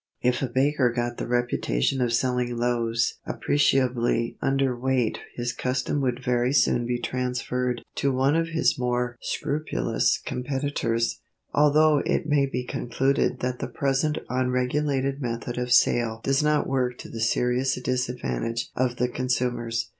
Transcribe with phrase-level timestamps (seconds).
[0.23, 6.23] If a baker got the reputation of selling loaves appreciably under weight his custom would
[6.25, 11.21] very soon be transferred to one of his more scrupulous competitors.
[11.53, 16.97] Altogether it may be concluded that the present unregulated method of sale does not work
[16.97, 19.87] to the serious disadvantage of the consumers.